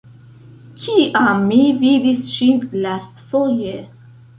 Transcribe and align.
Kiam 0.85 1.45
mi 1.51 1.61
vidis 1.85 2.27
ŝin 2.33 2.59
lastfoje? 2.87 3.81